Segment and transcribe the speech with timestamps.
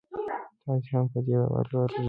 [0.63, 1.97] تاسي هم په دې باور ولرئ.